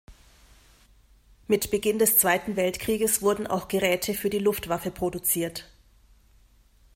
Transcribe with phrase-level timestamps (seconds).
[1.47, 5.69] Mit Beginn des Zweiten Weltkrieges wurden auch Geräte für die Luftwaffe produziert.